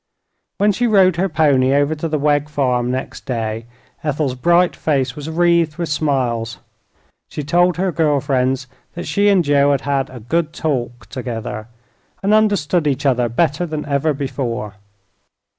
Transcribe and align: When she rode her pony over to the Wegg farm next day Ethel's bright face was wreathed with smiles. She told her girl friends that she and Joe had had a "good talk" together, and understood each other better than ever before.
When 0.57 0.71
she 0.71 0.87
rode 0.87 1.17
her 1.17 1.29
pony 1.29 1.75
over 1.75 1.93
to 1.93 2.07
the 2.07 2.17
Wegg 2.17 2.49
farm 2.49 2.89
next 2.89 3.23
day 3.27 3.67
Ethel's 4.03 4.33
bright 4.33 4.75
face 4.75 5.15
was 5.15 5.29
wreathed 5.29 5.75
with 5.77 5.89
smiles. 5.89 6.57
She 7.29 7.43
told 7.43 7.77
her 7.77 7.91
girl 7.91 8.19
friends 8.19 8.65
that 8.95 9.05
she 9.05 9.29
and 9.29 9.43
Joe 9.43 9.69
had 9.69 9.81
had 9.81 10.09
a 10.09 10.19
"good 10.19 10.53
talk" 10.53 11.05
together, 11.05 11.67
and 12.23 12.33
understood 12.33 12.87
each 12.87 13.05
other 13.05 13.29
better 13.29 13.67
than 13.67 13.85
ever 13.85 14.11
before. 14.11 14.73